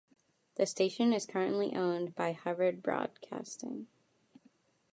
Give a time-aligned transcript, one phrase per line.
[0.55, 3.85] The station is currently owned by Hubbard Broadcasting.